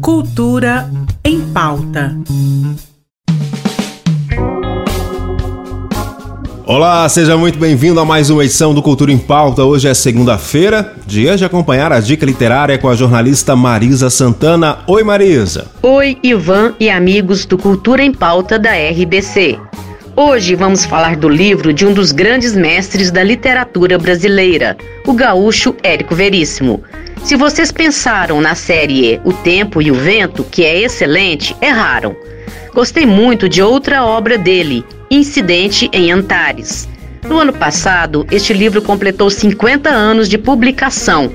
Cultura 0.00 0.90
em 1.24 1.40
pauta. 1.52 2.16
Olá, 6.66 7.08
seja 7.08 7.36
muito 7.36 7.58
bem-vindo 7.58 7.98
a 7.98 8.04
mais 8.04 8.30
uma 8.30 8.44
edição 8.44 8.74
do 8.74 8.82
Cultura 8.82 9.10
em 9.10 9.18
Pauta. 9.18 9.64
Hoje 9.64 9.88
é 9.88 9.94
segunda-feira, 9.94 10.94
dia 11.06 11.36
de 11.36 11.44
acompanhar 11.44 11.92
a 11.92 12.00
dica 12.00 12.26
literária 12.26 12.76
com 12.76 12.88
a 12.88 12.94
jornalista 12.94 13.56
Marisa 13.56 14.10
Santana. 14.10 14.80
Oi, 14.86 15.02
Marisa. 15.02 15.70
Oi, 15.82 16.18
Ivan 16.22 16.74
e 16.78 16.90
amigos 16.90 17.46
do 17.46 17.56
Cultura 17.56 18.02
em 18.02 18.12
Pauta 18.12 18.58
da 18.58 18.72
RDC. 18.72 19.58
Hoje 20.14 20.54
vamos 20.54 20.84
falar 20.84 21.16
do 21.16 21.28
livro 21.28 21.72
de 21.72 21.86
um 21.86 21.94
dos 21.94 22.12
grandes 22.12 22.54
mestres 22.54 23.10
da 23.10 23.22
literatura 23.22 23.96
brasileira, 23.96 24.76
o 25.06 25.12
gaúcho 25.12 25.76
Érico 25.82 26.14
Veríssimo. 26.14 26.82
Se 27.24 27.36
vocês 27.36 27.70
pensaram 27.70 28.40
na 28.40 28.54
série 28.54 29.20
O 29.24 29.32
Tempo 29.32 29.82
e 29.82 29.90
o 29.90 29.94
Vento, 29.94 30.44
que 30.44 30.64
é 30.64 30.80
excelente, 30.80 31.54
erraram. 31.60 32.16
Gostei 32.72 33.04
muito 33.04 33.48
de 33.48 33.62
outra 33.62 34.04
obra 34.04 34.38
dele, 34.38 34.84
Incidente 35.10 35.90
em 35.92 36.10
Antares. 36.10 36.88
No 37.28 37.38
ano 37.38 37.52
passado, 37.52 38.26
este 38.30 38.52
livro 38.52 38.80
completou 38.80 39.28
50 39.28 39.90
anos 39.90 40.28
de 40.28 40.38
publicação, 40.38 41.30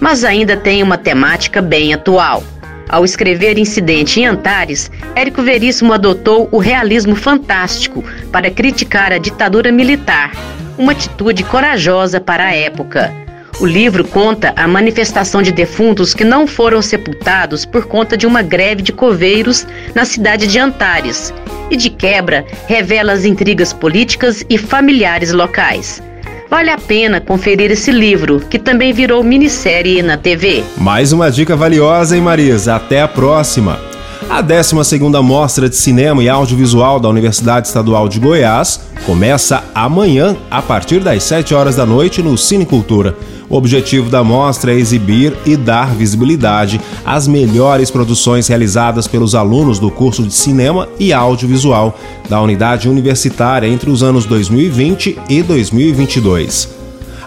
mas 0.00 0.24
ainda 0.24 0.56
tem 0.56 0.82
uma 0.82 0.98
temática 0.98 1.62
bem 1.62 1.94
atual. 1.94 2.42
Ao 2.88 3.04
escrever 3.04 3.58
Incidente 3.58 4.20
em 4.20 4.26
Antares, 4.26 4.90
Érico 5.14 5.42
Veríssimo 5.42 5.92
adotou 5.92 6.48
o 6.50 6.58
realismo 6.58 7.14
fantástico 7.14 8.04
para 8.32 8.50
criticar 8.50 9.12
a 9.12 9.18
ditadura 9.18 9.70
militar, 9.70 10.32
uma 10.76 10.92
atitude 10.92 11.44
corajosa 11.44 12.20
para 12.20 12.44
a 12.44 12.54
época. 12.54 13.27
O 13.60 13.66
livro 13.66 14.04
conta 14.04 14.52
a 14.54 14.68
manifestação 14.68 15.42
de 15.42 15.50
defuntos 15.50 16.14
que 16.14 16.22
não 16.22 16.46
foram 16.46 16.80
sepultados 16.80 17.64
por 17.64 17.86
conta 17.86 18.16
de 18.16 18.24
uma 18.24 18.40
greve 18.40 18.82
de 18.82 18.92
coveiros 18.92 19.66
na 19.96 20.04
cidade 20.04 20.46
de 20.46 20.60
Antares 20.60 21.34
e, 21.68 21.76
de 21.76 21.90
quebra, 21.90 22.46
revela 22.68 23.12
as 23.12 23.24
intrigas 23.24 23.72
políticas 23.72 24.44
e 24.48 24.56
familiares 24.56 25.32
locais. 25.32 26.00
Vale 26.48 26.70
a 26.70 26.78
pena 26.78 27.20
conferir 27.20 27.72
esse 27.72 27.90
livro, 27.90 28.38
que 28.48 28.60
também 28.60 28.92
virou 28.92 29.24
minissérie 29.24 30.02
na 30.02 30.16
TV. 30.16 30.62
Mais 30.76 31.12
uma 31.12 31.28
dica 31.28 31.56
valiosa, 31.56 32.16
hein, 32.16 32.22
Marisa? 32.22 32.76
Até 32.76 33.02
a 33.02 33.08
próxima! 33.08 33.87
A 34.30 34.42
12ª 34.42 35.22
Mostra 35.22 35.70
de 35.70 35.76
Cinema 35.76 36.22
e 36.22 36.28
Audiovisual 36.28 37.00
da 37.00 37.08
Universidade 37.08 37.66
Estadual 37.66 38.10
de 38.10 38.20
Goiás 38.20 38.78
começa 39.06 39.64
amanhã, 39.74 40.36
a 40.50 40.60
partir 40.60 41.00
das 41.00 41.22
7 41.22 41.54
horas 41.54 41.76
da 41.76 41.86
noite, 41.86 42.22
no 42.22 42.36
Cine 42.36 42.66
Cultura. 42.66 43.16
O 43.48 43.56
objetivo 43.56 44.10
da 44.10 44.22
mostra 44.22 44.70
é 44.70 44.76
exibir 44.76 45.34
e 45.46 45.56
dar 45.56 45.94
visibilidade 45.94 46.78
às 47.06 47.26
melhores 47.26 47.90
produções 47.90 48.46
realizadas 48.46 49.06
pelos 49.06 49.34
alunos 49.34 49.78
do 49.78 49.90
curso 49.90 50.22
de 50.22 50.34
Cinema 50.34 50.86
e 51.00 51.10
Audiovisual 51.10 51.98
da 52.28 52.38
unidade 52.42 52.86
universitária 52.86 53.66
entre 53.66 53.88
os 53.88 54.02
anos 54.02 54.26
2020 54.26 55.18
e 55.30 55.42
2022. 55.42 56.77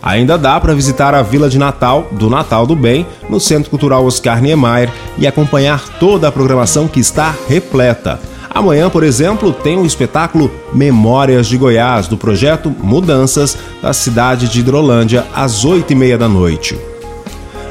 Ainda 0.01 0.37
dá 0.37 0.59
para 0.59 0.73
visitar 0.73 1.13
a 1.13 1.21
Vila 1.21 1.47
de 1.47 1.59
Natal 1.59 2.07
do 2.11 2.29
Natal 2.29 2.65
do 2.65 2.75
Bem 2.75 3.05
no 3.29 3.39
Centro 3.39 3.69
Cultural 3.69 4.05
Oscar 4.05 4.41
Niemeyer 4.41 4.91
e 5.17 5.27
acompanhar 5.27 5.79
toda 5.99 6.27
a 6.27 6.31
programação 6.31 6.87
que 6.87 6.99
está 6.99 7.35
repleta. 7.47 8.19
Amanhã, 8.53 8.89
por 8.89 9.03
exemplo, 9.03 9.53
tem 9.53 9.77
o 9.77 9.85
espetáculo 9.85 10.51
Memórias 10.73 11.47
de 11.47 11.55
Goiás, 11.55 12.07
do 12.07 12.17
projeto 12.17 12.69
Mudanças, 12.69 13.57
da 13.81 13.93
cidade 13.93 14.49
de 14.49 14.59
Hidrolândia, 14.59 15.25
às 15.33 15.63
oito 15.63 15.93
e 15.93 15.95
meia 15.95 16.17
da 16.17 16.27
noite. 16.27 16.77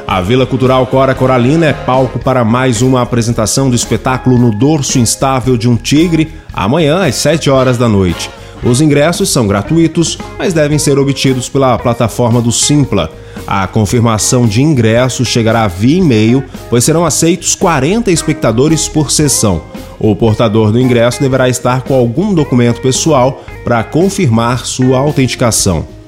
A 0.06 0.20
Vila 0.20 0.46
Cultural 0.46 0.84
Cora 0.86 1.14
Coralina 1.14 1.66
é 1.66 1.72
palco 1.72 2.18
para 2.18 2.44
mais 2.44 2.80
uma 2.80 3.02
apresentação 3.02 3.68
do 3.68 3.76
espetáculo 3.76 4.38
No 4.38 4.50
Dorso 4.50 4.98
Instável 4.98 5.56
de 5.56 5.68
um 5.68 5.76
Tigre, 5.76 6.34
amanhã 6.52 7.04
às 7.06 7.16
sete 7.16 7.50
horas 7.50 7.76
da 7.76 7.88
noite. 7.88 8.30
Os 8.62 8.81
ingressos 8.81 9.31
são 9.31 9.47
gratuitos, 9.47 10.19
mas 10.38 10.53
devem 10.53 10.78
ser 10.78 10.98
obtidos 10.98 11.48
pela 11.48 11.78
plataforma 11.78 12.43
do 12.43 12.53
Simpla. 12.53 13.10
A 13.47 13.66
confirmação 13.66 14.47
de 14.47 14.62
ingresso 14.62 15.25
chegará 15.25 15.66
via 15.66 15.98
e-mail, 15.98 16.44
pois 16.69 16.84
serão 16.84 17.04
aceitos 17.04 17.54
40 17.54 18.10
espectadores 18.10 18.87
por 18.87 19.10
sessão. 19.10 19.62
O 19.99 20.15
portador 20.15 20.72
do 20.72 20.81
ingresso 20.81 21.20
deverá 21.20 21.49
estar 21.49 21.82
com 21.82 21.94
algum 21.94 22.32
documento 22.32 22.81
pessoal 22.81 23.44
para 23.65 23.82
confirmar 23.82 24.65
sua 24.65 24.99
autenticação. 24.99 26.00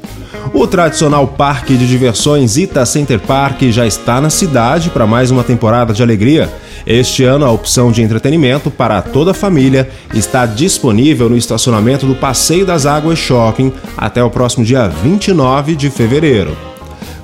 O 0.55 0.67
tradicional 0.67 1.27
parque 1.27 1.77
de 1.77 1.87
diversões 1.87 2.57
Ita 2.57 2.85
Center 2.87 3.21
Park 3.21 3.63
já 3.71 3.87
está 3.87 4.21
na 4.21 4.31
cidade 4.31 4.91
para 4.91 5.07
mais 5.07 5.31
uma 5.31 5.45
temporada 5.45 5.93
de 5.93 6.03
alegria. 6.03 6.53
Este 6.87 7.25
ano, 7.25 7.45
a 7.45 7.51
opção 7.51 7.93
de 7.93 8.03
entretenimento 8.03 8.71
para 8.71 9.01
toda 9.03 9.33
a 9.33 9.35
família 9.35 9.89
está 10.15 10.47
disponível 10.47 11.29
no 11.29 11.37
estacionamento 11.37 12.07
do 12.07 12.15
Passeio 12.15 12.67
das 12.67 12.87
Águas 12.87 13.19
Shopping 13.19 13.73
até 13.97 14.23
o 14.23 14.31
próximo 14.31 14.65
dia 14.65 14.89
29 14.89 15.77
de 15.77 15.91
fevereiro. 15.91 16.57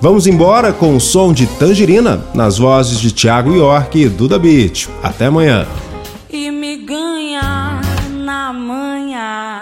Vamos 0.00 0.26
embora 0.26 0.72
com 0.72 0.94
o 0.94 1.00
som 1.00 1.32
de 1.32 1.46
Tangerina 1.46 2.22
nas 2.32 2.58
vozes 2.58 3.00
de 3.00 3.12
Thiago 3.12 3.54
York 3.54 4.00
e 4.00 4.08
Duda 4.08 4.38
Beat. 4.38 4.88
Até 5.02 5.26
amanhã 5.26 5.66
ganhar 6.88 7.80
na 8.24 8.50
manhã 8.52 9.60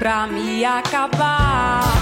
pra 0.00 0.26
me 0.26 0.64
acabar. 0.64 2.01